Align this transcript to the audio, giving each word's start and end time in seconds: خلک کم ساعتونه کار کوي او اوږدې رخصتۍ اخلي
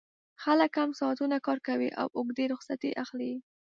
خلک 0.43 0.69
کم 0.77 0.89
ساعتونه 0.99 1.35
کار 1.47 1.59
کوي 1.67 1.89
او 2.01 2.07
اوږدې 2.17 2.45
رخصتۍ 2.53 2.91
اخلي 3.03 3.33